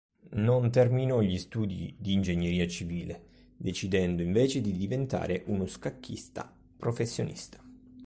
Non 0.39 0.71
terminò 0.71 1.21
gli 1.21 1.37
studi 1.37 1.95
di 1.99 2.13
Ingegneria 2.13 2.67
civile, 2.67 3.53
decidendo 3.55 4.23
invece 4.23 4.59
di 4.59 4.75
diventare 4.75 5.43
uno 5.45 5.67
scacchista 5.67 6.51
professionista. 6.77 7.63